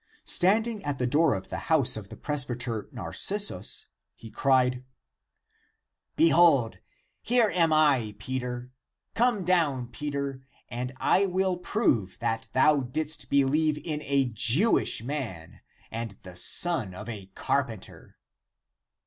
[0.25, 3.85] Standing at the door of the house of the presbyter Narcissus,
[4.15, 4.83] he cried,"
[6.25, 6.79] Behold,
[7.21, 8.71] here am I, Peter;
[9.13, 15.61] come down, Peter, and I will prove that thou didst believe in a Jewish man
[15.91, 18.17] and the son of a carpenter."